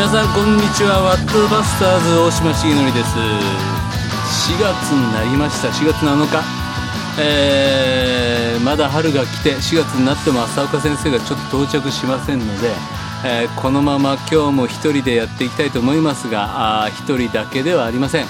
[0.00, 1.02] 皆さんこんにちは。
[1.02, 3.12] ワットバスターズ大島重則です。
[4.48, 5.68] 4月になりました。
[5.68, 6.42] 4月7日。
[7.20, 12.70] えー、まだ春が来て4月になっても浅岡先生がちょっと到着しませんので、
[13.26, 18.26] えー、このまま今日も一人でやっていきたいと思いますが一人だけではありません、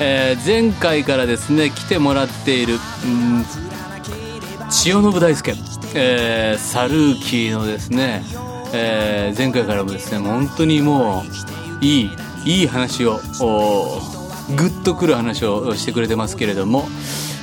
[0.00, 3.46] えー、前回からですね来てもらっている、ん
[4.68, 5.54] 千代信大輔、
[5.94, 8.22] えー、サルーキーのですね、
[8.74, 12.10] えー、前回からもですね本当にもういい
[12.44, 13.20] いい話を
[14.56, 16.86] グッとくる話をしてくれてますけれども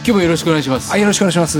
[0.03, 0.89] 今日もよろしくお願いします。
[0.89, 1.59] はい、よろしくお願いします。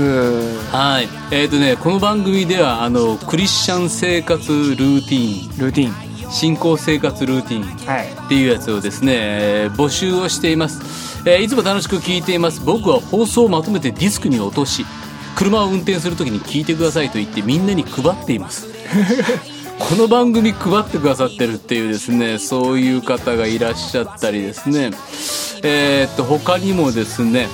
[0.72, 1.08] はい。
[1.30, 5.58] えっ、ー、とね、この番組では、あの、クリスチャン生活ルーティン。
[5.58, 6.12] ルーティン。
[6.32, 14.86] 信仰生活ルーティンっていうやつをですね、えー、募集をしています、えー、いつも楽しく聞いています僕は放送をまとめてディスクに落とし
[15.36, 18.66] 車を運転する時に聞いてくださいと言ってみんなに配っています
[19.88, 24.92] この番組配ってくださってるっていうですねそういう方がいらっしゃったりですね。
[25.64, 27.48] えー、っと他にもですね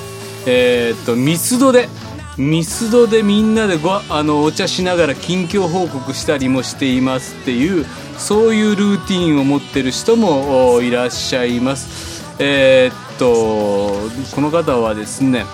[0.46, 1.88] えー、っとミスドで
[2.36, 7.86] ミスドでみんなでごあのお茶しながら近況報告したりもしていますっていう
[8.18, 12.24] そういうルーティンを持ってる人もいらっしゃいます。
[12.38, 15.44] えー、っとこの方はですね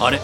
[0.00, 0.20] あれ？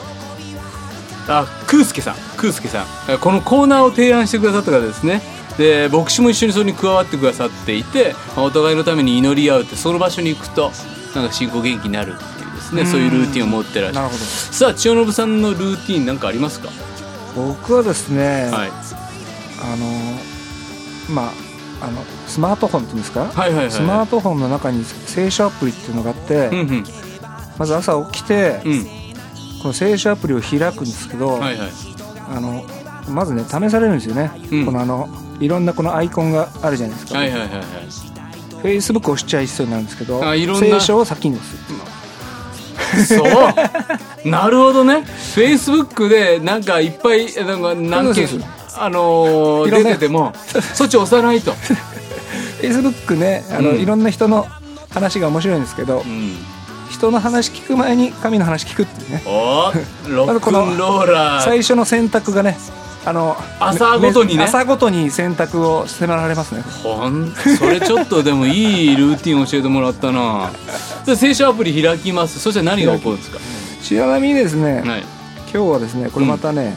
[1.29, 2.34] あクースケさん。
[2.45, 3.19] クースケさん。
[3.19, 5.23] このコーナーを提案してくださった方ですね。
[5.57, 10.73] で牧師も一緒にそれに加わってくださっていてお互いのために祈り合うってその場所に行くと
[11.15, 12.85] なんか信仰元気になるっていうですね。
[12.85, 14.15] そういうルーティンを持ってらっしゃる。
[14.15, 16.69] さあ千代信さんのルーティン何かありますか？
[17.35, 21.29] 僕はですね、はい、あのま
[21.81, 26.85] ああのスマートフォンっていうんですか、はいはいはいはい、スマートフォンの中に聖書アプリっていうのがあって、うんうん、
[27.57, 29.05] まず朝起きて、うん。
[29.63, 31.71] この聖書アプリを開くんですけど、はいはい、
[32.35, 32.65] あの
[33.09, 35.09] まずね試されるんですよね、うん、このあの
[35.41, 40.21] いろんなこのアイコンがあるじゃないですか、はいはいはいはい、フェイスブックを押しちゃいそうになるんですけど
[40.59, 41.65] 聖書を先にです。
[43.17, 45.03] そうなるほどね。
[45.03, 48.29] フェイスブックでなんかいっぱいなんか何件
[48.77, 50.33] あのー、出てても
[50.75, 51.53] そっち押さないと。
[51.53, 54.47] フェイスブックねあの、うん、いろんな人の
[54.91, 56.37] 話が面白いんですけど、うん
[57.05, 59.23] 人の話聞く前に神の話聞くっていうね。
[59.27, 59.73] お
[60.09, 61.45] ロックンローラー。
[61.45, 62.57] 最初の選択がね
[63.05, 64.45] あの朝ごとにね。
[64.45, 66.63] 朝ごとに選択を迫られますね。
[66.63, 70.51] ほんそれちょっとでもいいルーティン教えてもらったな。
[71.15, 72.41] 聖書アプリ開きます。
[72.41, 73.39] そしたら何が起こるんですか？
[73.83, 76.75] 白波ですね、はい、今日はですねこれまたね、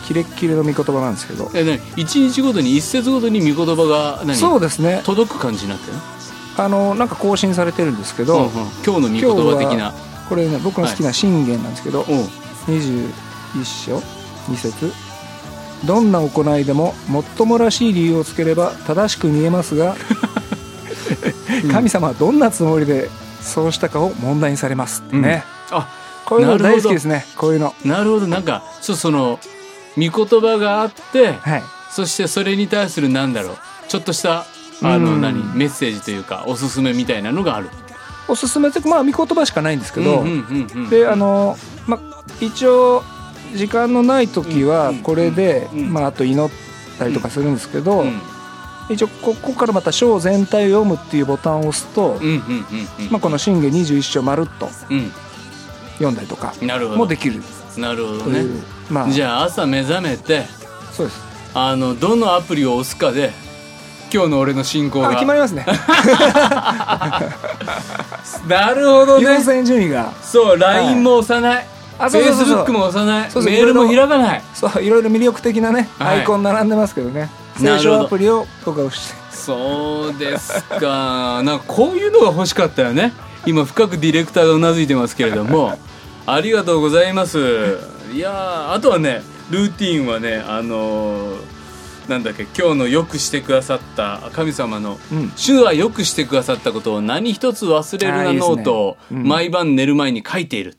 [0.00, 0.06] うん。
[0.08, 1.52] キレッキレの御言葉なんですけど。
[1.54, 4.34] えね一日ごとに一節ごとに御言葉が何？
[4.34, 5.02] そうですね。
[5.04, 5.92] 届く感じになってる
[6.56, 8.50] あのなんか更新されてるんですけど、うんうん、
[8.84, 9.92] 今日の御言葉的な。
[10.28, 12.12] これね僕の好きな信玄なんですけど、はい、
[12.72, 13.12] 21
[13.64, 13.98] 章
[14.48, 14.92] 2節。
[15.84, 19.94] どんな行いでももっともらしい理由をつければ正しく見えますが
[21.70, 23.10] 神様はどんなつもりで
[23.42, 25.88] そうしたかを問題にされますってね、うん、あ
[26.24, 27.74] こういうの大好きですねこういうの。
[27.84, 28.26] なるほど。
[28.26, 29.38] なんかそその
[29.96, 33.56] 御言葉があって、はい、そしてそれに対するなんだろう。
[33.88, 34.46] ちょっとした
[34.82, 35.42] あの何？
[35.54, 37.70] メッセージというかおすすめみたいなのがある。
[38.28, 40.24] おすすめってまあ見言葉しかないんですけど
[40.90, 41.56] であの、
[41.86, 43.04] まあ、一応
[43.54, 46.50] 時間のない時はこれで、まあ、あと祈っ
[46.98, 48.04] たりとかするんですけど、
[48.90, 52.20] 一応ここからまた章全体を読むっていうボタンを押すと、
[53.10, 54.68] まあ、この信玄21章まるっと
[55.94, 56.52] 読んだりとか
[56.96, 57.40] もできる。
[57.78, 58.42] なるほどね、
[58.90, 60.46] まあ、じゃあ朝目覚めて
[60.92, 61.20] そうです。
[61.54, 63.30] あのどのアプリを押すかで
[64.12, 65.10] 今日の俺の進行が。
[65.14, 65.66] 決まりますね。
[68.48, 69.30] なるほどね。
[69.36, 70.12] 優先順位が。
[70.22, 71.66] そう LINE も押さない、
[71.98, 73.30] はい、フェイスブックも押さない。
[73.44, 74.42] メールも開かない。
[74.54, 77.30] そういろいろ魅力的なね、アイコン並んでますけどね。
[77.58, 79.14] 聖書アプリを僕は押して。
[79.30, 81.42] そうですか。
[81.42, 83.12] なんかこういうのが欲しかったよね。
[83.46, 85.78] 今深くディレクターがうなずいてますけれども。
[86.26, 87.78] ありがとうございます。
[88.12, 91.55] いやあとはねルーティンはねあのー
[92.08, 100.76] なんだっけ今日のよくしてくださった神様の、うん、主はよくしてくださったことを何一つ忘れるなノートを毎晩寝る前に書いている。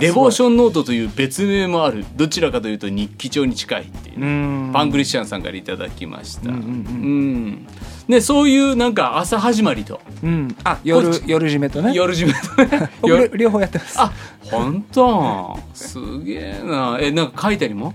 [0.00, 2.04] デボーションノートという別名もある。
[2.16, 6.50] どちらかというと日記帳に近いっていう、パンクリスチャンさんからいただきました。
[6.50, 7.66] うん、うん
[8.08, 11.92] ね、そういうなんか朝始まりと、うん、あ夜夜締めとね。
[11.92, 12.90] 夜締めとね。
[13.02, 14.00] 僕両方やってます。
[14.00, 14.12] あ
[14.42, 15.58] 本当？
[15.74, 16.98] すげえな。
[17.00, 17.94] えなんか書いたりも？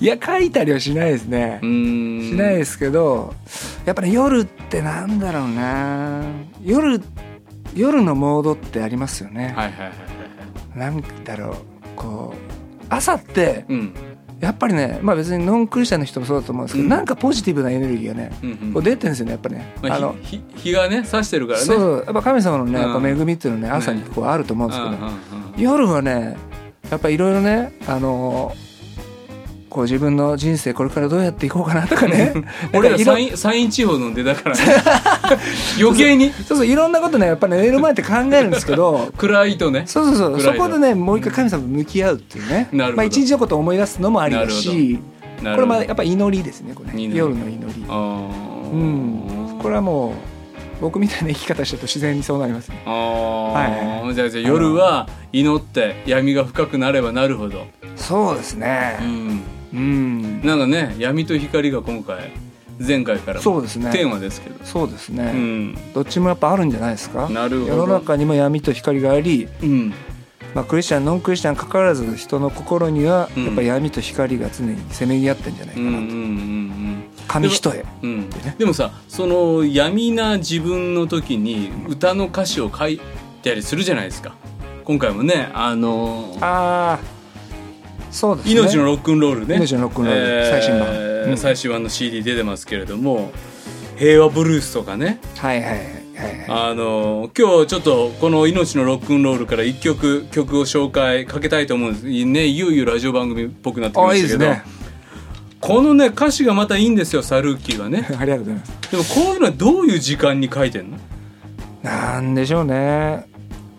[0.00, 1.58] いや書いたりはしないですね。
[1.60, 1.64] し
[2.34, 3.34] ないですけど
[3.84, 6.22] やっぱり、ね、夜ってなんだろうな。
[6.64, 7.02] 夜
[7.74, 9.52] 夜のモードってありますよね。
[9.54, 9.92] はいはいはいは
[10.76, 10.78] い。
[10.78, 11.56] なんだろう。
[11.94, 13.94] こう朝って、うん
[14.42, 21.64] やっぱりね、まあ、別にノンクリスチャンの人もそうだと思うんですけど、うん、なんかポジティブなエネルギーがね、うんうん、こう出てるんですよねやっぱね、まあ、あの日がね差してるからね。
[21.64, 25.12] そうやっぱ神様のねやっぱ恵みっていうのね朝にこうあると思うんですけど、ね、
[25.58, 26.36] 夜はね
[26.90, 28.52] やっぱいろいろねあの
[29.72, 32.34] こう自分の人生これからどうやっていこうかなとかね。
[32.74, 34.62] 俺ら山陰山陰地方の出だからね。
[35.80, 36.30] 余計に。
[36.30, 39.08] そうそういろんなことねやっぱね寝る前って考えるんですけど。
[39.16, 39.84] 暗いとね。
[39.86, 40.40] そうそうそう。
[40.40, 42.68] そこでねもう一回神様と向き合うっていうね。
[42.70, 45.00] まあ、一日のことを思い出すのもありだし
[45.38, 47.84] これもやっぱ祈りですねこれ夜の祈り。
[47.88, 49.58] うん。
[49.58, 50.12] これはもう
[50.82, 52.82] 僕みたいな生き方してると自然にそうなりますね。
[52.84, 57.64] はい、じゃあじゃあ夜は祈って闇が深くなればなるほど。
[57.96, 58.98] そうですね。
[59.00, 62.30] うんうん、なんかね闇と光が今回
[62.78, 63.92] 前回からそうですね。
[63.92, 64.64] テーマですけど。
[64.64, 67.28] そうですね、うん、どっちもやっぱあるんじゃないですか？
[67.28, 67.72] なるほど。
[67.72, 69.94] 世の中にも闇と光があり、うん。
[70.54, 78.28] まあ、クリスチャンノンクリスチャンかかわらず人の心にはやっぱ闇と光が常にせめぎ合ってんじゃないかなと、うんうんうん、紙一重、うん、
[78.58, 83.00] でもさその闇な自分の時に歌の歌詞を書い
[83.42, 84.34] たりするじゃないですか。
[84.84, 86.98] 今回もねあのー、ああ
[88.12, 88.52] そうですね。
[88.52, 89.56] 命のロックンロールね。
[89.56, 93.32] 命のロックンロール、えー、最新版、うん、最新版の CD 出てますけれども
[93.96, 95.18] 平和ブルースとかね。
[95.38, 96.02] はいはいはい
[96.48, 102.04] あの今日ちょっとこの「命のロックンロール」から一曲曲を紹介かけたいと思うんです。
[102.04, 104.62] ねいよいよラジオ番組っぽくなってきましたけど、ね、
[105.60, 108.06] このね歌詞がまたいいんですよサルーキーがね。
[108.18, 108.90] ありがとうございます。
[108.90, 110.98] でもこういうのはどういう時間に書いてんの？
[111.82, 113.26] なんでしょうね。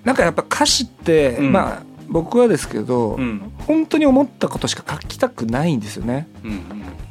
[0.03, 6.27] なんかやっぱ歌詞って、うん、まあ僕はですけど、うん、本当に思ったことしか書きたくないんですよね。
[6.43, 6.59] うんうん、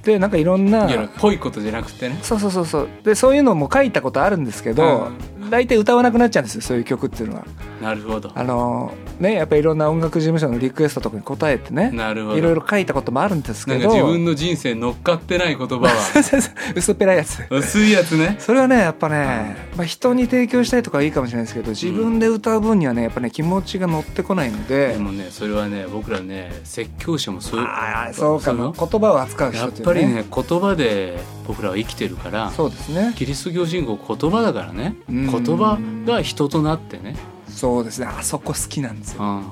[0.03, 2.19] でなんかいろんなぽいことじゃなくてね。
[2.23, 2.89] そうそうそうそう。
[3.05, 5.09] でそういうのも書いたことあるんですけど、
[5.50, 7.47] 大体歌わなくなっちゃうんですよそういう曲っていうのは。
[7.81, 8.31] なるほど。
[8.35, 12.38] あのねやっぱりいろんな音楽事務所のリクエストとかに答えてねなるほど。
[12.38, 13.88] いろいろ書いたこともあるんですけど。
[13.88, 15.92] 自分の人生乗っかってない言葉は。
[16.74, 17.42] 薄っぺらいやつ。
[17.48, 18.36] 薄いやつね。
[18.38, 24.88] それはねやっぱね、まあ、人に提供したいとかはいいかもしれないですけど自分で歌う分にはねやっぱね気持ちが乗ってこないので。
[24.88, 27.60] でもねそれはね僕らね説教者もそう。
[27.60, 28.72] いうああそうかも。
[28.72, 37.16] 言葉を扱う人って、ね、やっぱりね言葉で僕らは生きてるからそうですねキリスト教信仰言葉だからね言葉が人となってね
[37.54, 38.06] そうですね。
[38.06, 39.43] あそこ好きなんですよ、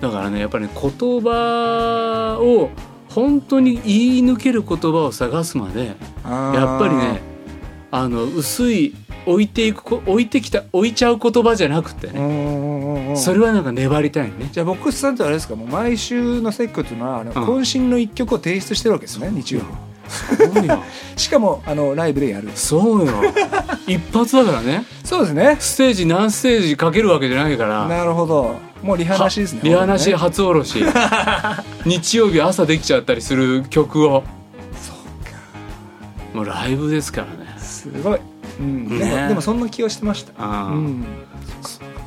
[0.00, 0.90] だからねやっぱり、ね、言
[1.20, 2.70] 葉を
[3.08, 7.20] 本当に言い抜ける言葉を探すまでやっぱりね
[7.90, 8.94] あの薄い
[9.24, 14.48] 置いていく置いてきた置いちゃう言葉じゃなくてねそれはなんか粘りたいね。
[14.52, 15.56] じゃあ僕さんとあれですか？
[15.56, 19.66] もう毎週の説教っていうのは渾身の一曲を提出してるわけですね日曜日
[21.16, 22.50] しかもあのライブでやる。
[22.54, 23.12] そうよ。
[23.86, 24.84] 一発だからね。
[25.04, 25.56] そうですね。
[25.58, 27.86] ステージ何ステージかけるわけじゃないから。
[27.86, 28.56] なるほど。
[28.82, 29.60] もうリハなしですね。
[29.64, 30.84] リハなし初おろし。
[31.84, 34.22] 日曜日朝できちゃったりする曲を。
[34.80, 35.38] そうか。
[36.34, 37.56] もうライブですからね。
[37.58, 38.20] すごい、
[38.60, 38.88] うん。
[38.88, 40.32] ね、でもでもそんな気はしてました。
[40.38, 41.04] あ、うん、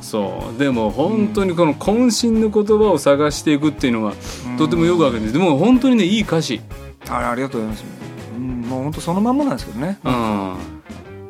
[0.00, 0.58] そう。
[0.58, 4.14] でも本当にこの渾身の言葉を探していくっていうのが
[4.58, 5.20] とてもよくわかる。
[5.20, 6.60] んですでも本当にねいい歌詞
[7.08, 7.84] あありがとうございます、
[8.34, 10.56] うん、もう本当そのまんまなんですけどね、うん、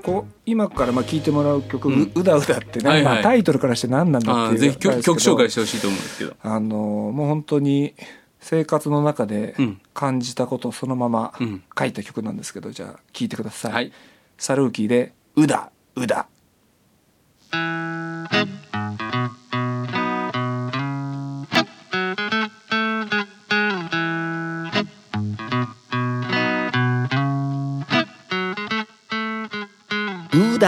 [0.02, 6.36] こう今からまあ聴いてもらう曲「ううだうだ」ってね、はいはい、まあ、タイトルからして何なんだっていうぜひ曲曲紹介してほしいと思うんですけど。
[6.42, 7.94] あのもう本当に
[8.40, 9.54] 生活の中で
[9.92, 11.34] 感じたことをそのまま
[11.78, 13.92] 書いた曲なんですけど、じゃあ聴いてください、はい、
[14.38, 16.26] サルーキーで「うだうだ」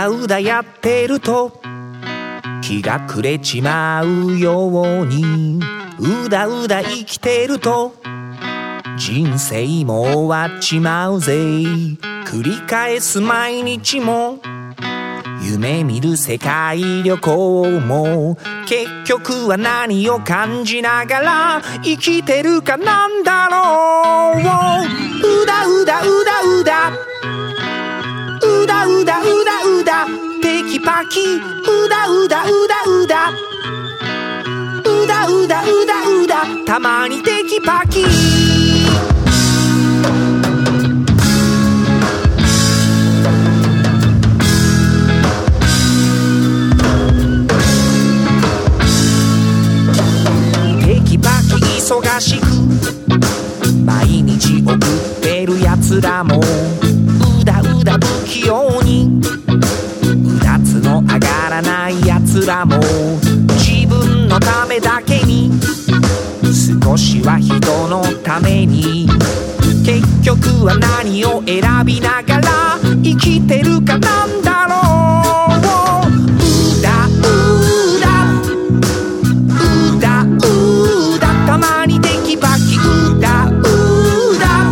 [0.02, 1.62] だうだやってると
[2.61, 5.61] 気が暮れちまうように
[6.00, 7.94] うだうだ生きてると
[8.99, 11.32] 人生も終わっちまうぜ。
[11.32, 14.40] 繰り返す毎日も
[15.40, 24.40] 夢見る世界旅行も結局は何を感じながら生きてるかなんだろう。
[24.40, 27.12] うだうだうだうだ。
[30.69, 31.21] キパキ。
[31.21, 33.31] うだうだうだうだ。
[34.85, 36.47] うだうだうだうだ。
[36.66, 38.04] たまにテキパキ。
[50.85, 52.47] テキパキ忙しく。
[53.85, 54.78] 毎日送っ
[55.21, 56.40] てるやつらも。
[57.40, 59.12] うだうだ不器用に。
[62.33, 62.81] ないやつらも
[63.59, 65.51] 自分のためだけに。
[66.83, 67.55] 少しは人
[67.89, 69.09] のために。
[70.23, 74.77] 局は何を選びながら生きてるかなんだろ
[75.57, 75.59] う。
[75.59, 77.21] うだう
[78.01, 78.09] だ
[79.59, 83.53] うだうだたまにテキパキうだう
[84.39, 84.65] だ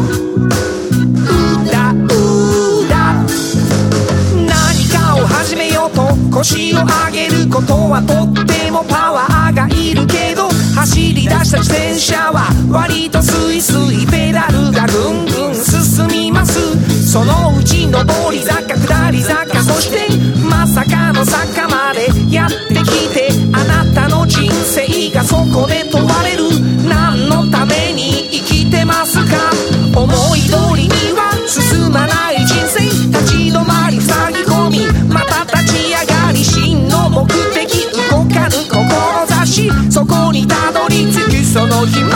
[1.18, 3.12] うだうだ
[4.46, 4.48] 何
[4.88, 16.54] かを始めようと腰を上げることはとってもパワーがいるけど走り出した自転車は割とスイスイペダルがぐんぐん進みます。
[17.10, 20.06] そのうち上り坂下り坂そして
[20.46, 26.44] まさかの坂までやってきてあなたの人生がそこで問われる。
[26.88, 29.50] 何のために生きてますか？
[29.98, 30.29] 思い
[41.86, 42.09] 着く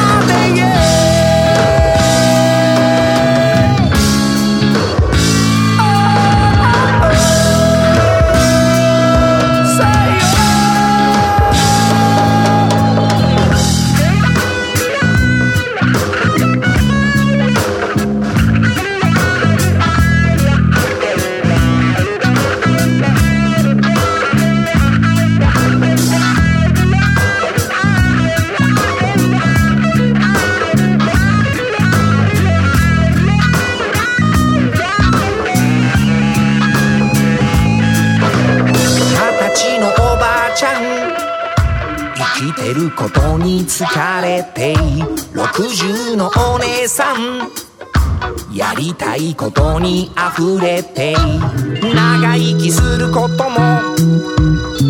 [49.84, 53.82] に溢れて長生きすることも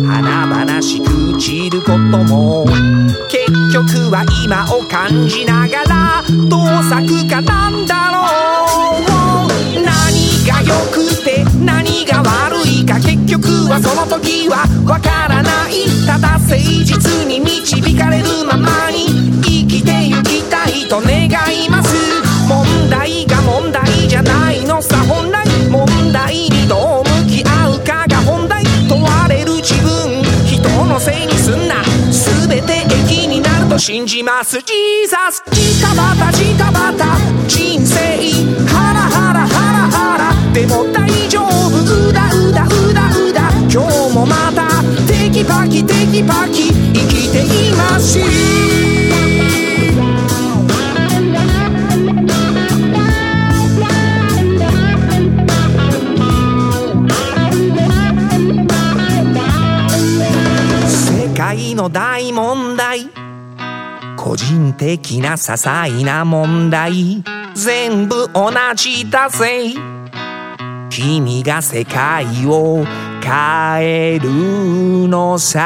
[0.07, 2.65] 華々しく散ることも
[3.29, 8.21] 結局は今を感じながらどう咲くかなんだろ
[9.75, 9.83] う。
[9.83, 15.83] 何が良くて何が悪いか結局はその時はわからない。
[16.07, 19.07] ただ誠実に導かれるままに
[19.43, 22.24] 生きてゆきたいと願います。
[24.75, 31.75] のさ本来問題にどう向き合うかが本題問われる自分人のせいにすんな
[32.11, 37.15] 全て益になると信じますジーザスジタバタジタバタ
[37.47, 37.95] 人生
[38.67, 44.67] ハラハラハラハラでも大丈夫うだうだうだうだ今日もまた
[45.07, 48.84] テキパキテキパキ生きています
[61.75, 63.09] 界の大問題。
[64.17, 67.21] 個人的な些細な問題。
[67.53, 69.73] 全部同じだぜ。
[70.89, 72.85] 君が世界を
[73.21, 74.29] 変える
[75.09, 75.59] のさ。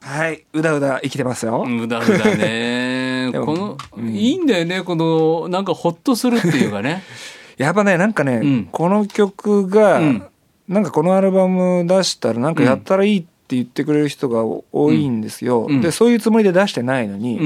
[0.00, 1.64] はい、うだうだ生きてますよ。
[1.64, 3.11] うだうだね。
[3.40, 7.02] この、うん、いいんだよね、この、なんかほっとするっていうかね。
[7.58, 10.22] やっぱね、なんかね、うん、この曲が、うん、
[10.68, 15.68] なんかこのアルバム出したらなんかやったらいいって言ってくれる人が多いんですよ。
[15.80, 17.38] で、そういうつもりで出してないのに、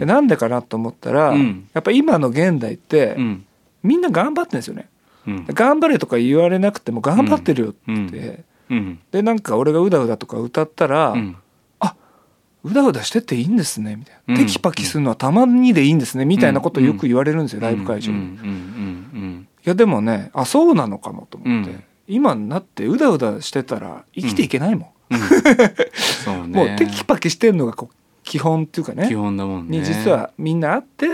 [0.00, 1.34] でなんでかなと思ったら、
[1.72, 3.16] やっぱ今の現代って、
[3.82, 4.88] みんな頑張ってんですよね。
[5.48, 8.44] 頑張れとか言われなくても頑張ってるよって。
[9.12, 11.14] で、なんか俺がうだうだとか歌ったら、
[12.64, 19.46] うだうだしてっていいんですねみたいな、うん、テキパキするのはたまにでいいんですねみたいなことをよく言われるんですよ、ライブ会場に。
[19.64, 21.74] いやでもねあそうなのかもと思って、
[22.06, 24.88] 今になってうだうだしてたら生きていけないもん。
[26.52, 29.08] もうテキパキしてんのがこう基本っていうかね。
[29.08, 29.78] 基本だもんね。
[29.78, 31.06] に実はみんなあって、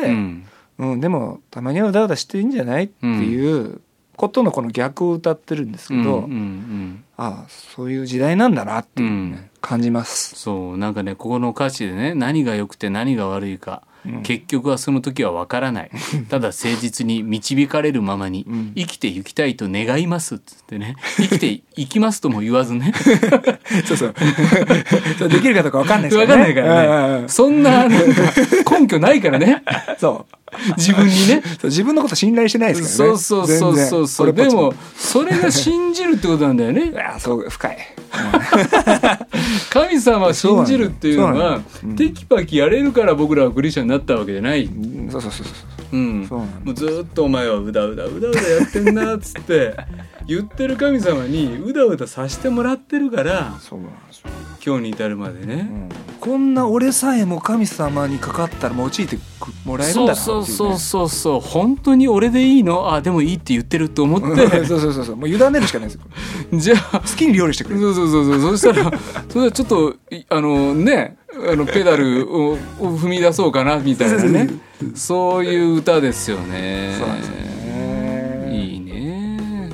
[0.78, 1.00] うん。
[1.00, 3.80] でもたまにはうだうだしていいんじゃないっていう
[4.16, 6.24] ことのこの逆を歌ってるんですけど、うん。
[6.24, 6.30] うん。
[6.30, 10.34] うん、ああそういう時代なんだなっていう、ね、感じます。
[10.34, 15.90] そうなんかねここの歌詞でね何が良くて何が悪いか、うん、結局はその時は分からない。
[16.28, 18.46] ただ誠実に導かれるままに
[18.76, 22.92] 生きていきたいと願いますっつってね生きていきますとも言わずね。
[23.86, 24.14] そうそう。
[25.18, 26.52] そうできるかどうか分かんないですからね。
[26.52, 27.28] 分かんないからね。
[27.28, 29.62] そんな根拠ないからね。
[29.98, 30.34] そう。
[30.76, 31.42] 自分にね。
[31.64, 33.18] 自分のこと信頼してないですからね。
[33.18, 34.32] そうそうそうそうそう。
[34.32, 36.90] でもそれが信じるってことなんだよね。
[36.90, 37.93] いやそう深い
[39.70, 44.68] 神様信じるっていうのは、うん、テキパキやれるから僕らはクリスチャンになったわけじゃない、
[45.10, 49.76] そうそうそうそううん、もうずっとお前はうだうだうだうだやってんなっつって
[50.26, 54.30] 言ってる神様にうだうださせてもらってるからそうなんですよ。
[54.66, 55.88] 今日に至るまでね、うん、
[56.20, 59.18] こんな俺さえも神様にかかったら用いて
[59.66, 62.94] もらえるんだなっていう、ね、そうそうそうそう本当に俺でいいの？
[62.94, 64.64] あでもいいって言ってると思って。
[64.66, 65.16] そうそうそうそう。
[65.16, 66.00] もう委ねるしかないですよ。
[66.58, 67.78] じゃあ好きに料理してくれ。
[67.78, 68.56] そうそうそうそう。
[68.56, 68.90] そしたら
[69.28, 69.94] それはちょっと
[70.30, 74.48] あのねあのペダルを踏み出そうかなみたいなね
[74.94, 76.96] そういう歌ですよね。
[76.98, 78.50] そうなんですね。
[78.52, 79.70] いいね。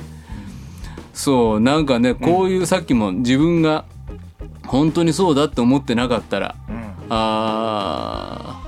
[1.13, 3.85] そうなんかねこういう、さっきも自分が
[4.65, 8.61] 本当にそうだって思ってなかったら、うん、あ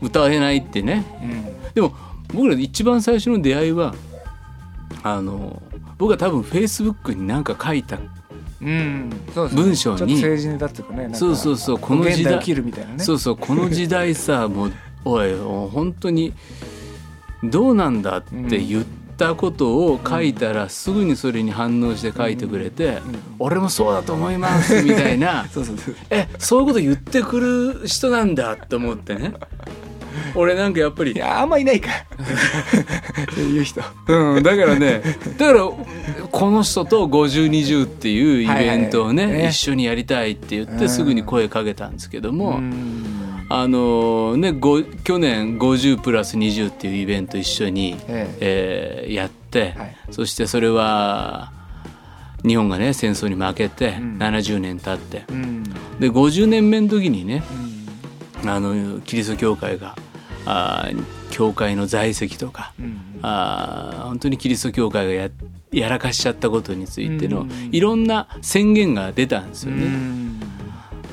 [0.00, 1.94] 歌えないってね、うん、でも
[2.32, 3.94] 僕ら一番最初の出会いは
[5.02, 5.62] あの
[5.98, 7.98] 僕は多分フェイスブックに何か書いた
[8.60, 10.20] 文章に、
[11.14, 12.42] そうそうそうこの時代
[12.98, 14.72] そうそうこの時代さもう
[15.04, 16.34] おい本当に
[17.42, 18.84] どうなんだって言っ
[19.16, 22.98] たことを書いたらすぐにそれに反応して書いてくれて
[23.38, 25.46] 「俺もそうだと思います」 みたいな。
[26.10, 27.40] えそういうこと言ってく
[27.82, 29.32] る人なんだって思ってね。
[30.34, 31.12] 俺なんかやっぱり。
[31.12, 31.90] いやあんまいないか
[33.34, 33.80] そういう人。
[34.08, 35.02] うんだからね
[35.38, 35.70] だから
[36.30, 42.60] この人と5020っていうイベントをね,、一緒にやりたいって言ってすぐに声かけたんですけども、
[43.52, 44.54] あのね、
[45.02, 49.04] 去年50プラス20っていうイベント一緒に、ええ。
[49.06, 51.50] えー、やって、はい、そしてそれは
[52.46, 55.64] 日本がね戦争に負けて70年経って、うん、
[55.98, 57.42] で50年目の時にね、
[58.44, 59.96] うん、あのキリスト教会が
[60.46, 60.88] あ
[61.32, 65.30] 教会の在籍とか、うん、あ本当にキリスト教会がや
[65.72, 70.19] やらかしちゃったことについての、いろんな宣言が出たんですよね。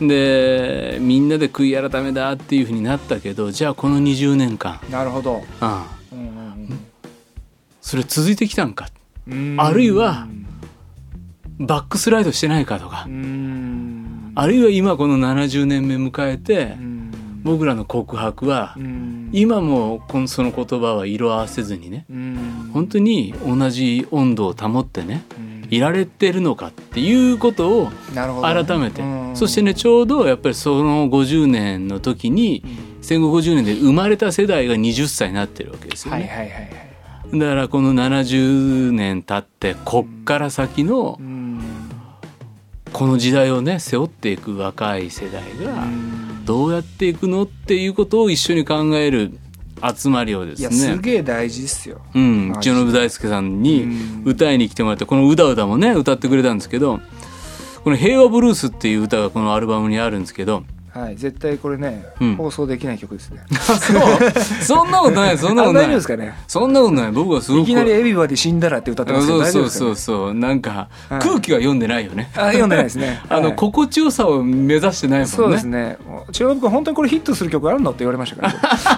[0.02, 4.80] でみんなで悔い改めだっていうふうになったけどじゃあこの20年間。
[4.90, 6.80] なるほど、うんうん、
[7.82, 8.90] それ続いてきたんか。
[9.58, 10.28] あるいは
[11.60, 13.08] バックスライドしてないかとか。
[14.40, 16.78] あるいは今この70年目迎えて
[17.44, 18.76] 僕らの告白は
[19.32, 22.06] 今もその言葉は色あわせずにね
[22.72, 25.24] 本当に同じ温度を保ってね
[25.70, 29.04] いられてるのかっていうことを改めて、
[29.36, 32.64] そしてねちょうどやっぱりその50年の時に、
[33.02, 36.22] 戦後50年で生まれた世代が20歳になってるわけですよね。
[36.22, 36.58] はいはいはいは
[37.34, 41.20] い、だからこの70年経ってこっから先の、
[42.94, 45.84] この時代をね背負っていく若い世代が
[46.46, 49.38] どうやっていくのっていうことを一緒に考える
[49.96, 53.88] 集まりをですねすげえ大事っすよ、うん、千代信大輔さんに
[54.26, 57.00] 歌いに来てもらってこの「うだうだ」もね歌ってくれたんですけど
[57.84, 60.64] この「平和ブルース」っていう歌がこのアルバムにあるんですけど
[60.98, 63.42] はい、絶対これね、うん、放送できない曲ですね。
[63.54, 63.78] そう
[64.64, 65.90] そんなことない、そんなことない。
[65.90, 66.34] ですかね？
[66.48, 67.12] そんなことない。
[67.12, 67.64] 僕はすごく。
[67.64, 70.34] いきなりエビバディ死んだらって歌ってますけど、そうそうそうそう。
[70.34, 72.32] なんか、空気は読んでないよね。
[72.36, 73.22] あ、読んでないですね。
[73.30, 75.36] あの、心地よさを目指してないもんね。
[75.36, 75.98] そうですね。
[76.32, 78.54] 千代君、本当にこれヒットする曲あるのって言われましたから。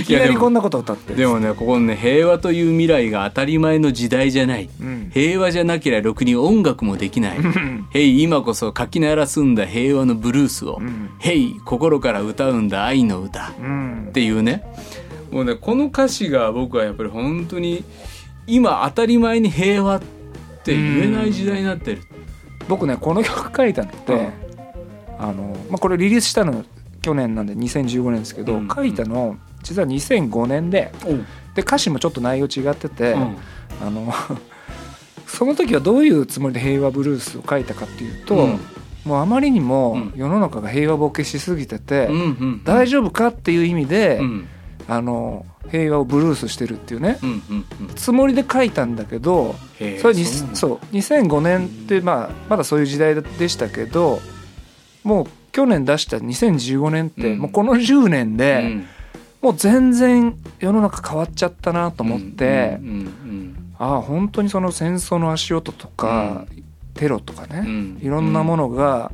[0.00, 1.14] いきなりこんなこと歌って。
[1.14, 4.68] でもね、ここね、平和という未来が当たり前の時代じゃない。
[4.80, 7.38] うん、平和じゃなければろくに音楽もできない。
[7.90, 10.78] へい、今こそ書き鳴らすんだ平和のブルースを。
[10.80, 13.48] うん「ヘイ心から歌うんだ愛の歌」
[14.08, 14.62] っていうね
[15.30, 17.84] もうねこの歌詞が僕はやっぱり本当に
[18.46, 20.00] 今当たり前に平和っ
[20.62, 22.02] て言えない時代になってる。
[22.68, 24.28] 僕ねこの曲書いたのって、
[25.18, 26.64] あのまあ、これリリースしたの
[27.06, 30.92] 去年なんで2015年ですけど、うん、書いたの実は2005年で
[31.54, 33.36] で歌詞もちょっと内容違ってて、うん、
[33.80, 34.12] あの
[35.28, 38.60] その時はどういうつもりで「平和ブルース」を書いたかっていうと、うん、
[39.04, 42.08] もうあまりにも世の中が平和ボケしすぎてて、
[42.64, 44.20] 大丈夫かっていう意味で、
[44.88, 47.18] あの平和をブルースしてるっていうね、
[47.94, 49.54] つもりで書いたんだけど
[50.00, 54.20] それにそう2005年ってまあまだそういう時代でしたけど
[55.04, 58.76] もう去年出した2015年ってもうこの10年で、
[59.40, 62.78] もう全然世の中変わっちゃったなと思って、
[63.78, 66.44] ああ本当にその戦争の足音とか、
[66.92, 69.10] テロとかね、うん、いろんなものが、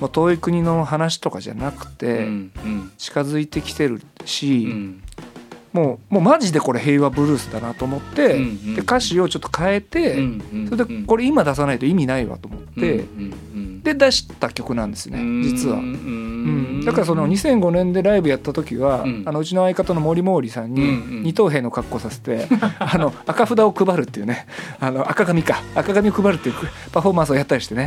[0.00, 2.26] もう遠い国の話とかじゃなくて、
[2.98, 4.66] 近づいてきてるし、
[5.74, 8.38] もうもうマジでこれ平和ブルースだなと思って、
[8.74, 10.14] で歌詞をちょっと変えて、
[10.70, 13.04] それでこれ今出さないと意味ないわと思って、
[13.84, 22.48] で出した曲なんですね実は、うん、だからその2005年でライブやった時は、うん、あのうちの相方の森毛利さんに二等兵の格好させて、
[22.80, 24.46] あの赤札を配るっていうね
[24.80, 25.62] あの赤紙か。
[25.74, 26.54] 赤紙を配るっていう
[26.92, 27.86] パフォーマンスをやったりしてね。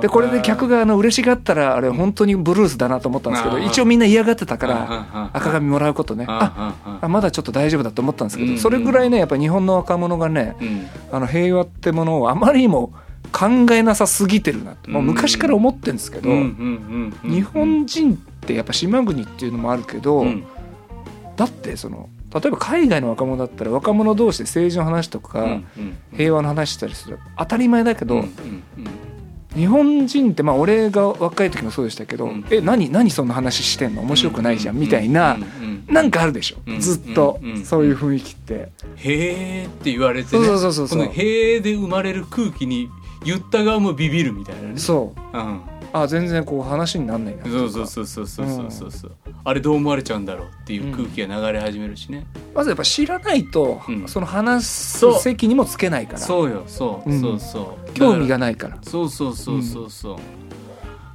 [0.00, 6.24] でこれで客があの嬉しがったらあれ本当にブルースだなと思ったんですけど一応みんな嫌がってたから赤紙もらうことね。
[6.28, 10.54] ああまだちょっと大丈夫だと思ったんですけどそれぐらいねやっぱり日本の若者がね、
[11.10, 12.92] あの平和ってものをあまりにも
[13.32, 16.28] 考えなさすぎてるなと、もう昔から思ってるんですけど
[17.22, 20.26] 日本人ってやっぱ島国っていうのもあるけど、
[21.36, 25.62] だってその例えば海外の若者だったら若者同士で政治の話とか
[26.14, 28.26] 平和の話したりする当たり前だけど
[29.56, 34.02] 日本人ってまあ俺が若い時もそうでしたけど、うん、え何何そんな話してんの？
[34.02, 35.38] 面白くないじゃんみたいな、
[35.88, 38.68] なんかあるでしょ、ずっと、そういう雰囲気って。
[38.96, 40.44] へーって言われてね。
[40.46, 40.98] そうそうそうそう。
[40.98, 42.88] この「へー」で生まれる空気に
[43.24, 44.74] 言った側もビビるみたいなね。
[44.76, 45.60] そう、うん
[45.92, 47.44] あ全然こう話になんないな。
[47.44, 56.18] そうそうそうそうそうそうそう、うん、あれどう思われちゃうんだろうっていう空気が流れ始めるしね、うん、まずやっぱ知らないと、うん、その話す席にもつけないから。
[56.18, 56.64] そうよ。
[56.66, 58.78] そう、そうそう興味がないから。
[58.82, 60.16] そうそうそうそうそう、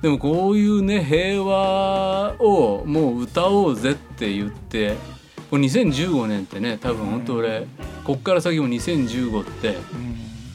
[0.02, 4.96] でもこういうね平和をもう歌おうぜって言って
[5.50, 7.68] これ2015年ってね多分本当俺、
[8.04, 9.78] こっから先も2015って、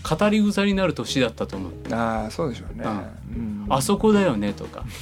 [0.06, 2.84] 語り草になる年だったと思うああそうでしょうね、
[3.68, 4.84] あそこだよねとか。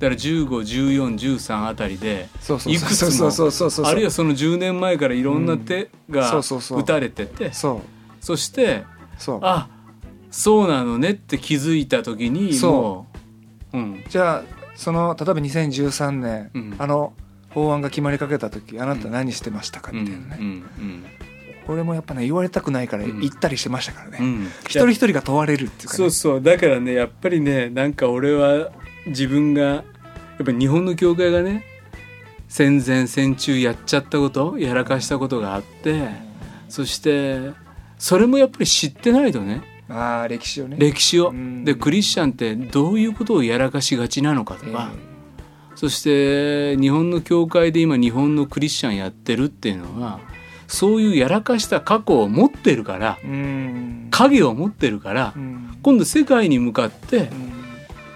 [0.00, 2.26] だから151413あたりで
[2.66, 7.82] いくつもあるいはその10年前からいろんな手が打たれててそ
[8.36, 8.84] して
[9.42, 9.68] あ
[10.30, 13.06] そうなのねって気づいた時にも
[13.74, 14.42] う、うん、じゃあ
[14.74, 17.12] その例えば2013年、うん、あの
[17.50, 21.04] 法案が決まりかけた時あなた何してましたかみたいなね、うんうん
[21.70, 26.42] 俺もやっぱね言われたくないから言ったりしてましたからね、うん、一人一人が問われるっていうか、ね、そうそう。
[26.42, 28.70] だからねやっぱりねなんか俺は
[29.06, 29.82] 自分がや
[30.42, 31.64] っぱ日本の教会がね
[32.48, 36.08] 戦前戦中やっちゃったことやらかしたことがあって、
[36.68, 37.52] そして
[37.96, 39.62] それもやっぱり知ってないとね。
[39.88, 40.76] あ歴史をね。
[40.78, 41.32] 歴史を、
[41.64, 44.90] でクリスチャンってどういうことをやらかしがちなのかとか、
[45.70, 50.20] えー、そして日本の教会で今日本のクリスチャンやってるっていうのは
[50.70, 53.18] そういうやらかした過去を持ってるから
[54.10, 55.34] 影を持ってるから
[55.82, 57.30] 今度世界に向かって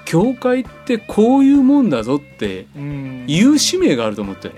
[0.05, 2.67] 教会ってこういうもんだぞって
[3.27, 4.49] いう使命があると思って。
[4.49, 4.55] る。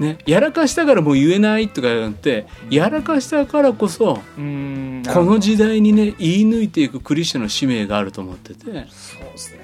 [0.00, 8.64] ね、やらかしたからもう言えないとかじゃなくてやらかしたからこそこの時代にね言い抜いていくクリスチャンの使命があると思ってて。
[8.88, 9.60] そうですね。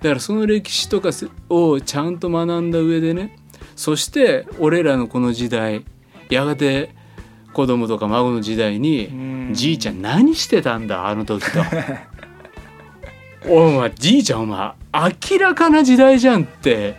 [0.00, 1.10] だからその歴史とか
[1.50, 3.36] をちゃんと学んだ上でね
[3.80, 5.86] そして俺らのこの時代
[6.28, 6.94] やがて
[7.54, 9.10] 子供とか孫の時代に
[9.56, 11.60] 「じいちゃん何してたんだあの時」と
[13.48, 14.72] 「お前じいちゃんお前
[15.32, 16.96] 明らかな時代じゃん」って。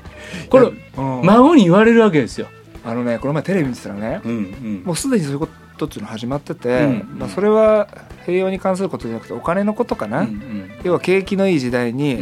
[0.50, 2.48] これ孫に言われるわけですよ。
[2.84, 7.88] あのねこの前テレビ見てたらね、うんうん、もうすでにそういうことっていうの始まってて、うんうん、まあ、それは
[8.26, 12.16] 平和に関することじゃなくてお金のことかな、うんうん、要は景気のいい時代に、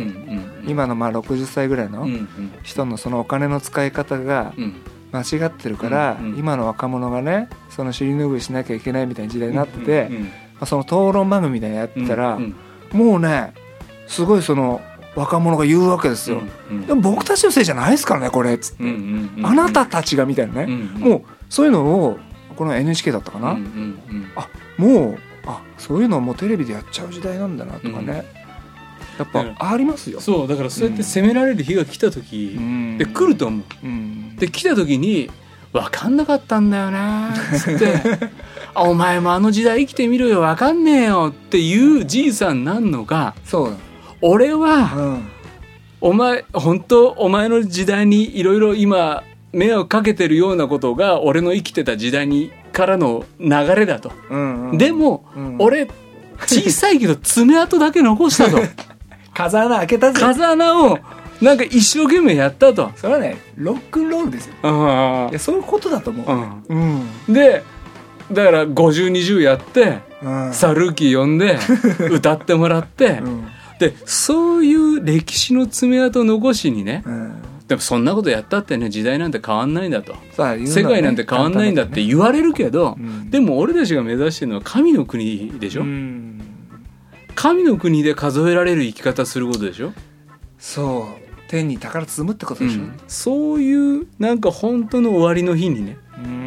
[0.69, 2.07] 今のまあ60歳ぐらいの
[2.63, 4.53] 人のそのお金の使い方が
[5.11, 12.39] 間違ってるから、今の若者がねその尻拭いしなきゃいけないみたいな時代になってて、まあ、その討論番組みたいなやってたら、
[12.91, 13.53] もうね
[14.07, 14.81] すごいその
[15.15, 16.41] 若者が言うわけですよ、
[16.87, 18.83] でも僕たちのせいじゃないですからねこれっつって、
[19.43, 22.19] あなたたちがみたいなね、もうそういうのを
[22.55, 23.57] この NHK だったかな、
[24.35, 28.23] あもうあそういうのをもうテレビでやっちゃう時代なんだなとかね、
[29.23, 30.21] やっぱありますよ。
[30.21, 35.29] そうだからそうやって責められる日が来た時、うん、で来ると思う、うん、で来た時に
[35.73, 37.93] 分かんなかったんだよなっつって
[38.75, 43.77] 「お前もあの時代生きてみろよ分かんねえよ」っていうじいさんなんのかそう。
[44.21, 45.27] 俺は、うん、
[46.01, 55.87] お前本当お前の時代にいろいろ今迷惑かけてるようなことが俺の生きてた時代にからの流れだと、うんうん、でも、うん、俺
[56.45, 58.57] 小さいけど爪痕だけ残したと
[59.33, 60.19] 風穴開けたぜ。
[60.19, 60.99] 風穴を
[61.41, 62.91] なんか一生懸命やったと。
[62.95, 64.53] それはねロックンロールですよ。
[65.31, 67.63] いやそういうことだと思う、うん、うん、で
[68.31, 71.57] だから5020やって、うん、サルーキー呼んで
[72.11, 73.47] 歌ってもらって、うん、
[73.79, 77.33] でそういう歴史の爪痕残しにね、うん。
[77.69, 86.18] でもそんなことやったってね時代なんて変わんないんだと、ね、世界なんて変わんないんだって言われるけど、ねうん、でも俺たちが目指してるのは神の国でしょ、うん、
[87.35, 89.93] 神の国で数えられる生き方することでしょ？
[90.57, 91.29] そう。
[91.49, 95.97] 天に宝積むってことでしょ、うん、そういうなんか本当の終わりの日にね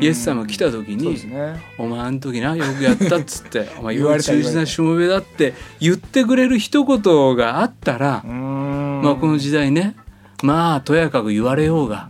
[0.01, 9.97] イエス様来た時に「ね、お前あの時なよくやった」っつって「お前要忠実なしもべだ」って言ってくれる一言があったらまあこの時代ね
[10.45, 12.09] まあとやかく言われようが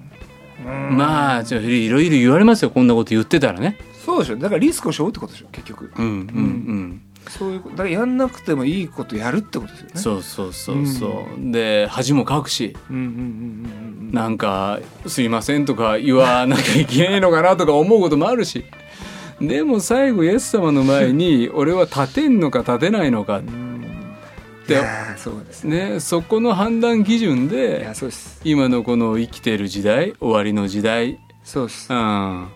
[0.91, 9.91] まあいろいろ言われますよこんなこと言ってたらねそうでしょだからリスクを背負うってことでしょ結局うんうんうんそういうだからやんなくてもいいことやるってことですよね。
[9.95, 18.65] そうそうそうそう、うん、で恥もかくし、うんうんうんうん、なんか「すいません」とか言わなきゃいけないのかなとか思うこともあるし。
[19.41, 23.39] でも最後イエス様の前に俺は立てんのか立てないのか。
[23.39, 23.43] っ
[24.65, 24.77] て
[25.17, 25.99] そうですね。
[25.99, 27.91] そこの判断基準で
[28.45, 31.19] 今のこの生きてる時代終わりの時代。
[31.43, 32.49] そうです、うん、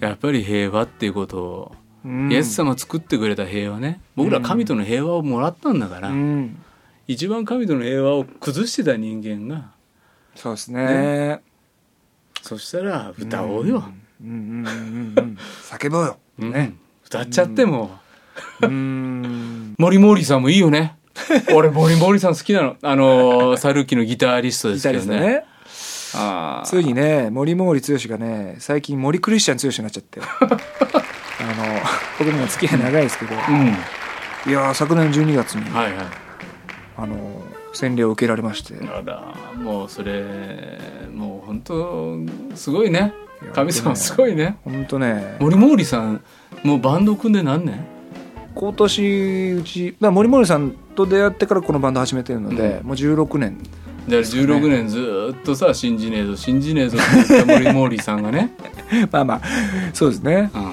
[0.00, 4.00] やっぱり平和っていうことを、うん、イエス様作ってくれた平和ね。
[4.16, 6.62] 僕ら神との平和をもらったんだから、うん、
[7.06, 9.70] 一番神との平和を崩してた人間が。
[10.34, 10.84] そうですね。
[10.86, 11.42] ね。
[12.42, 13.84] そしたら歌おうよ、
[14.20, 14.64] うん。
[14.66, 15.38] うん。
[15.70, 16.74] 叫ぼうよ、ね、
[17.06, 17.92] 歌っちゃっても、
[18.62, 20.96] うん、森森さんもいいよね。
[21.54, 22.76] 俺森森さん好きなの。
[22.82, 25.44] あのサルキのギタリストですけどね。
[26.64, 30.20] ついにね森森剛がね最近森クリスチャン剛になっちゃって
[31.42, 31.64] あの
[32.18, 35.94] 僕も付き合い長いですけど、うん、いや昨年12月に、はいはい、
[36.98, 38.74] あの洗礼を受けられまして。
[38.86, 40.78] あらもうそれ
[41.14, 42.18] もう本当
[42.54, 43.12] すごいね。
[43.52, 44.56] 神様すごいね。
[44.64, 46.20] 本当ね森森さん
[46.62, 47.84] もうバンド組んで何年？
[48.54, 53.58] 今年うち森森さんと出会ってからこのバンド始めてるので、うん、もう16年。
[54.08, 58.52] だから16年ずっとさ「信じねえぞ信じねえぞ」って言った森森さんがね。
[59.10, 59.40] まあまあ
[59.92, 60.71] そうですね、うん、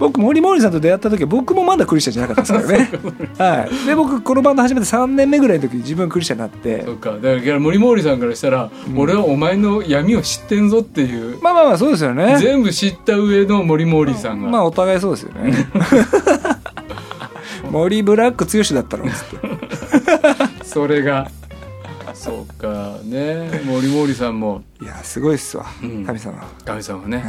[0.00, 2.90] 僕森森さんと出会った時は僕もまだクリスチャンじゃなかったです からね。
[3.38, 6.82] はい、で僕このバンド始めて3年目ぐらいの時に自分クリスチャンになって。
[6.84, 7.10] そうか。
[7.20, 12.38] だから森森さんからしたら、うん、俺はお前の闇を知ってんぞっていうまあまあまあそうですよね。
[12.40, 14.48] 全部知った上の森森さんが。
[14.48, 15.68] まあお互いそうですよね。
[17.70, 20.64] 森ブラック剛だったのっつって。
[20.64, 21.28] それが
[22.20, 23.62] そうかね。
[23.64, 24.62] 森森さんも。
[24.82, 26.46] いやすごいっすわ、うん、神様。
[26.66, 27.24] 神様ね、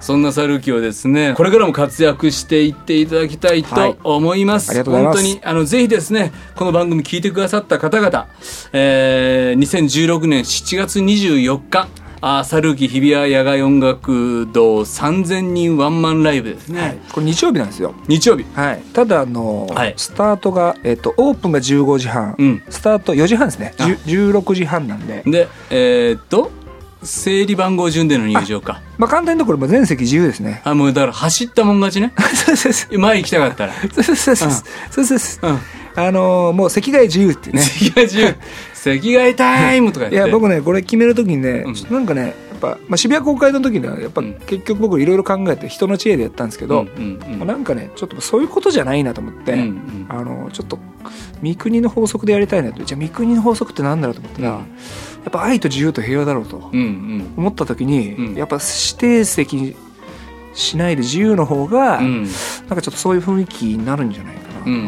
[0.00, 8.28] そんなサルキをですねこれからも活躍していっていただきたいと思います、はい、本当にあのぜひですねこの番組聞いてくださった方々、
[8.72, 11.88] えー、2016年7月24日
[12.26, 17.94] あサルキ日比谷野外音楽堂3000人ワンマンライブですね、はい、これ日曜日なんですよ。
[18.08, 18.44] 日曜日。
[18.54, 18.80] はい。
[18.94, 23.74] ただあの、はい、スタートが、えーと、オープンが15時半、うん、スタート4時半ですね。
[23.76, 25.22] 16時半なんで。
[25.26, 26.50] でえー、っと
[27.02, 28.80] 整理番号順での入場か。
[28.96, 30.62] まあ簡単にところも全席自由ですね。
[30.64, 32.14] あもうだから走ったもん勝ちね。
[32.46, 32.98] そうそうそう。
[32.98, 33.74] 前行きたかったら。
[33.74, 34.46] そうそうそうそ
[35.02, 35.58] うそうそう、うん
[35.96, 37.62] あのー、もう席替え自由っていうね。
[37.62, 38.34] 席替え自由。
[38.74, 50.78] 席替えタイムとかいや僕ねこれ決める時にね、うん、なんかねやっぱ、まあ、渋谷公会の時にはやっぱ、結局僕いろいろ考えて人の知恵でやったんですけど、うんうんうん、なんかねちょっとそういうことじゃないなと思って、うんうん、あのちょっと
[51.42, 52.84] 三国の法則でやりたいなと。
[52.84, 54.64] じゃあ三国の法則って何だろうと思ったら、うん、や
[55.28, 58.26] っぱ愛と自由と平和だろうと思った時に、うん。
[58.26, 59.76] うん、やっぱ指定席
[60.54, 64.43] しないで自由の方が、うん、なんかちょっとそういう雰囲気になるんじゃないか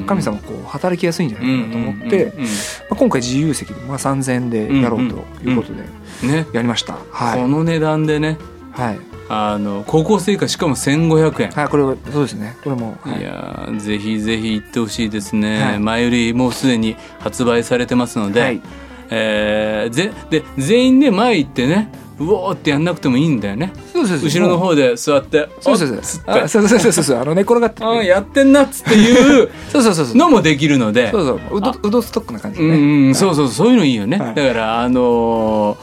[0.06, 2.44] 神様こう働きやすいんじゃないかなと思って、ま
[2.90, 8.38] あ、今回自由席で、まあ、3000円でやろうということでやりました、はい、この値段でね、
[8.72, 11.50] はい、あの高校生活しかも1500円。
[11.50, 12.56] はいこれはそうですね。
[12.62, 18.62] これも、はい、いやぜひぜひ行ってほしいですね、はい、前よりもうすでに発売されてますので、はい、
[19.10, 23.72] えー、ぜで全員で前行ってねうおーってやんなくてもいいんだよね。
[23.92, 24.28] そうそうそう。
[24.28, 26.02] 後ろの方で座ってそうそうそう。
[26.02, 27.20] そうそうそうそうそう。
[27.20, 31.10] あの寝転がって あやってんなっつっていう そうそうそうのもできるので。
[31.10, 31.58] そうそう。
[31.58, 32.68] ウドウドストックな感じね。
[32.68, 35.76] うんそうそうそういうのいいよね、だからあの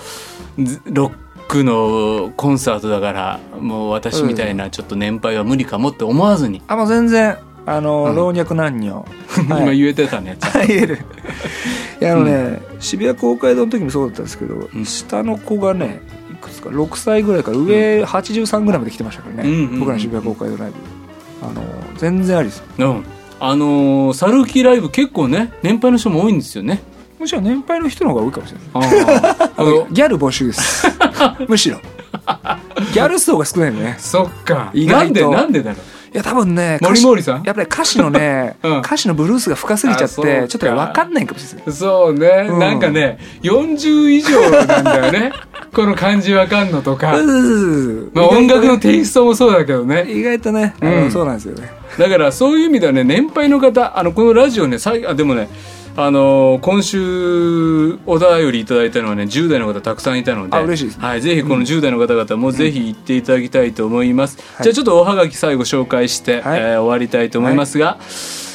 [0.85, 1.11] ロッ
[1.47, 6.61] クのコンサートだからもう私みたいなちょっと年配は無理かもって思わずに。
[6.67, 9.05] あもう全然あの、老若男女。
[9.47, 10.99] 今言えてたね言える。
[12.01, 16.01] いやあのね、渋谷公会堂の時もそうだったんですけど、下の子がね
[16.43, 20.75] くつか？6歳ぐらいから上83ぐらいまで来てましたからね、うん、僕らの渋谷公会のライブ
[21.41, 21.63] あの
[21.97, 22.63] 全然ありです。
[22.77, 23.03] うん。
[23.39, 26.81] あのー、サルキライブ結構ね年配の人も多いんですよね。
[27.19, 29.49] むしろ年配の人の方が多いかもしれない。
[29.57, 30.87] あ のギャル募集です。
[31.47, 31.79] むしろ。
[32.93, 33.95] ギャル層が少ないのね。
[33.99, 34.71] そっか。
[34.73, 35.31] 意外と。
[35.31, 35.93] なんでなんでだろう？
[36.13, 37.43] いや多分ね森森さん？
[37.43, 41.73] やっぱり歌詞のね、 うん、歌詞のブルースが深すぎちゃってちょっと分かんないかもしれない。
[41.73, 45.31] そうね、うん、なんかね40以上なんだよね
[45.73, 47.17] この漢字わかんのとか。
[48.13, 50.05] まあ音楽のテイストもそうだけどね。
[50.07, 51.71] 意外とね、うん、そうなんですよね。
[51.97, 55.49] だからそういう意味ではね年配の方あのこのラジオねさあでもね
[55.95, 60.57] あのー、今週お便りいただいたのはね10代の方たくさんいたので。
[60.57, 68.52] 嬉しいです、ね、はい、ぜひこの10代の方々もぜひ行っていただきたいと思います、うん、じゃあちょっとおはがき最後紹介して、はい、えー、終わりたいと思いますが、はい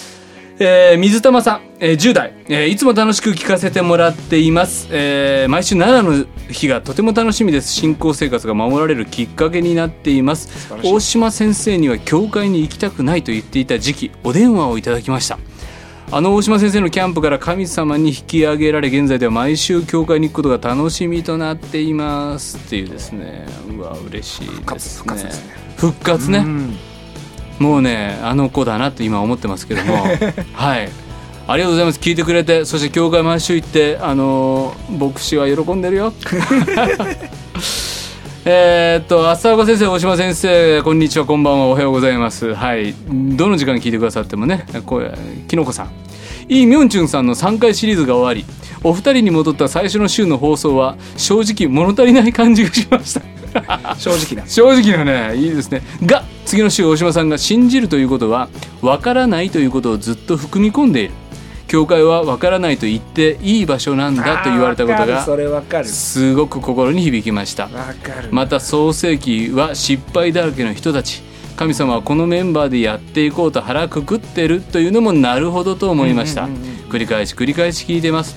[0.60, 7.72] えー、水玉さん、えー、10代、えー、いつも楽しく聞かせてもらっています、えー、毎週奈良の日がとても楽しみです。
[7.72, 10.72] 信仰生活が守られるきっかけになっています。
[10.82, 15.38] 大島先生には教会に行きたくないと言っていた時期お電話をいただきました。
[16.10, 22.56] あの大島先生のキャンプから神様に引き上げられ現在では毎週教会に行くことが楽しみとなっています。
[22.56, 23.46] っていうですね。
[23.68, 25.22] うわ嬉しいですね。
[25.76, 26.44] 復活ね
[27.58, 30.04] もうねあの子だなって今思ってますけども。
[30.54, 30.88] はい。
[31.46, 31.98] ありがとうございます。
[31.98, 32.64] 聞いてくれて。
[32.64, 36.12] そして教会毎週行ってあの牧師は喜んでるよ。
[38.44, 42.54] えっと浅岡先生大島先生こんにちはこんばんはおはようございます。
[42.54, 42.94] はい。
[43.08, 45.12] どの時間に聞いてくださってもねこう
[45.48, 45.90] きのこさん。
[46.48, 48.46] イ・ミョンチュンさんの3回シリーズが終わり
[48.82, 53.37] お二人に戻った最初の週の放送は正直物足りない感じがしました
[53.98, 55.82] 正直な正直なねいいですね。
[56.04, 58.48] が次の週大島さんが信じるということは
[58.80, 61.12] わからないということをずっと含み込んでいる。
[61.68, 67.68] 教会はわからないと言っていい場所なんだと言われたことがすごく心に響きました。
[68.30, 71.22] また創世記は失敗だらけの人たち。
[71.56, 76.48] 神様はこのメンバーでやっていこうと腹くくってるというのもなるほどと思いました、
[76.88, 78.36] 繰り返し繰り返し聞いてます。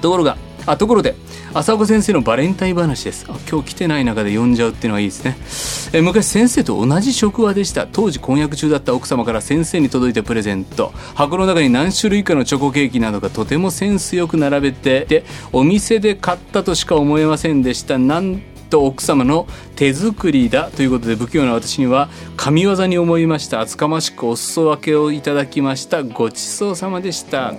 [0.00, 1.14] ところがあところで
[1.52, 3.26] 浅岡先生のバレンタイン話です。
[3.50, 5.98] 今日来てない中で呼んじゃうっていうのはいいですね。
[5.98, 7.88] え昔先生と同じ職場でした。
[7.88, 10.92] 当時婚約中だった奥様から先生に届いたプレゼント。
[11.16, 17.98] 箱の中に何種類かのチョコケーキなどがとてもセンスよく並べてでお店で買ったとしか思えませんでした。
[17.98, 23.60] なんと奥様の手作りだということで不器用な私には神業に思いました。
[23.60, 26.04] 厚かましくお裾分けをいただきました。
[26.04, 27.54] ごちそうさまでした。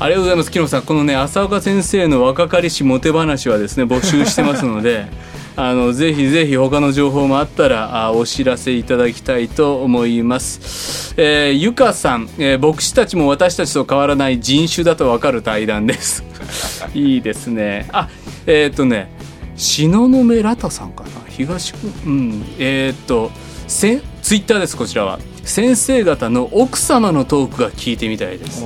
[0.00, 0.50] ありがとうございます。
[0.50, 5.04] 木野さんこのね浅岡先生の若かりしモテ話はですね募集してますので
[5.56, 16.24] あのぜひぜひ他の情報もあったらあお知らせいただきたいと思います、えー、ゆかさん、えー、牧師たちも私たちと変わらない人種だとわかる対談です。
[16.94, 17.86] いいですね。
[17.92, 18.08] あ
[18.46, 19.10] えっ、ー、とね
[19.54, 21.10] 東雲ラタさんかな？
[21.28, 21.74] 東
[22.06, 22.42] うん。
[22.58, 23.30] えっ、と
[23.68, 25.18] せツイッターですこちらは。
[25.44, 28.64] 先生方の奥様のトークが聞いてみたいです。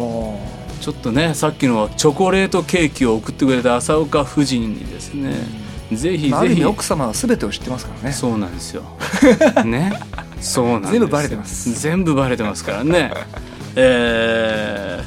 [0.85, 5.35] ちょっとねさっきのチョコレートケーキを送ってくれた浅岡夫人にですね、
[5.91, 6.63] ぜひぜひ。
[6.63, 8.13] 奥様は全てを知ってますからね。
[8.13, 8.83] そうなんですよ。
[9.65, 9.99] ね。
[10.43, 11.81] そうなんです全部バレてます。
[11.81, 13.13] 全部バレてますからね。
[13.77, 15.03] え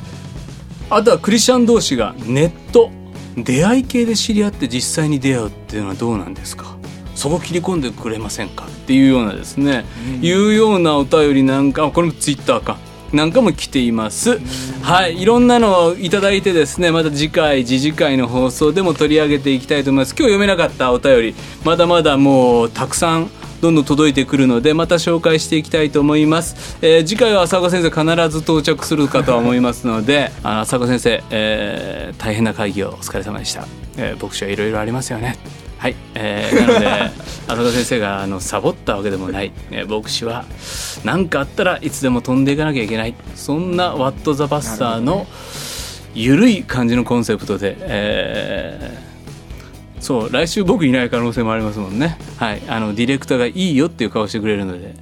[0.89, 2.89] ー、あとはクリスチャン同士がネット
[3.37, 6.75] 出会い系で知り合って実際に出会うっていうのはどうなんですか？
[7.13, 8.65] そこ切り込んでくれませんか？
[8.65, 9.85] っていうようなですね、
[10.17, 12.77] うん、いうようなお便りなんかこれもツイッターか
[13.13, 14.39] なんかも来ています。
[14.81, 20.11] はい、いろんなのをいただいてですね、また次回、次次回の放送でも取り上げていきたいと思います。
[20.11, 23.29] 今日読めなかったお便り、まだまだもうたくさん
[23.61, 33.67] どんどん届いてくるのでまた紹介していきたいと思います、えー、次回は浅岡先生必ず到着するかとは思いますのであの浅岡先生、えー、大変な会議をお疲れ様でした、
[33.97, 35.37] えー、牧師はいろいろありますよね
[35.77, 36.87] はい、えー、なので
[37.47, 40.45] 浅田先生があのサボったわけでもない、えー、牧師は
[41.03, 43.13] 何かあったらいつでも飛んでいかなきゃいけない。
[43.35, 45.27] そんなワット・ザ・バスターの
[46.13, 52.17] 緩い感じのコンセプトで、えー、そう来週僕いない可能性もありますもんね。
[52.37, 54.95] はいあのディレクターがいいよっていう顔してくれるので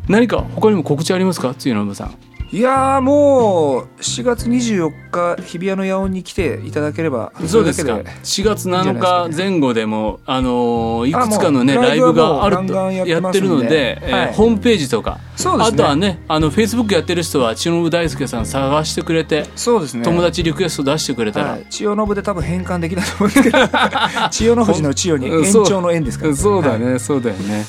[0.09, 1.55] 何か他にも告知ありますか？
[1.55, 2.15] 露野さん
[2.53, 7.95] いやもう7月24日日比谷の野音に来ていただければそうですか。
[7.95, 15.19] 4月7日前後でもあのいくつかのねライブがあるとやってるので、えホームページとか。
[15.59, 20.05] あとはねあのフェイスブックやってる人は千代信大輔さん探してくれてそうですね。
[20.05, 23.59] 友達リクエスト出してくれたら、千代信で多分変換できないと思うんですけど。
[24.31, 27.65] 千代の富士の千代に延長の円ですからそうだねそうだよね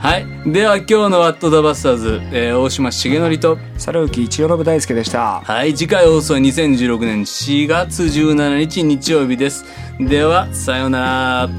[0.00, 0.26] はい。
[0.50, 5.42] では今日の「ワット・ザ・バスターズ」えー、大島重則と猿浮千代信大輔でした。
[5.44, 5.74] はい。
[5.74, 9.66] 次回放送は2016年4月17日日曜日です。
[10.00, 11.50] ではさようなら。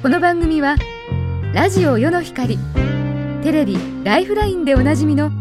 [0.00, 0.76] この番組は
[1.52, 2.56] ラジオ世の光
[3.42, 5.32] テレビ「ライフライン」でおなじみの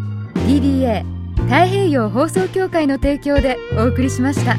[0.47, 1.18] DBA
[1.49, 4.55] 太平洋放送協会の提供でお送りしました。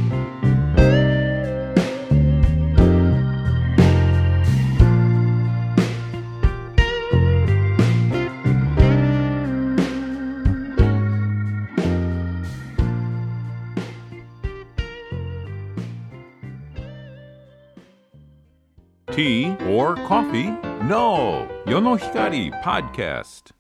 [19.13, 20.51] Tea or coffee?
[20.89, 21.47] No!
[21.67, 23.60] 世の光 Podcast